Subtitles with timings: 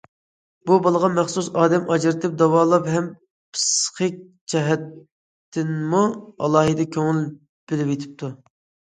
[0.67, 3.09] بۇ بالىغا مەخسۇس ئادەم ئاجرىتىپ داۋالاپ ھەم
[3.57, 4.17] پىسخىك
[4.53, 6.01] جەھەتتىنمۇ
[6.47, 7.21] ئالاھىدە كۆڭۈل
[7.73, 8.31] بۆلىۋېتىپتۇ.